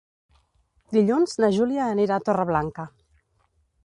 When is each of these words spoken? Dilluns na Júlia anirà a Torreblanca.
Dilluns 0.95 1.37
na 1.45 1.49
Júlia 1.57 1.85
anirà 1.97 2.17
a 2.21 2.25
Torreblanca. 2.31 2.87